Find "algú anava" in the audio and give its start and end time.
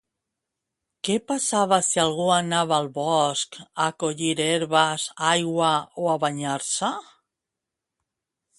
2.03-2.75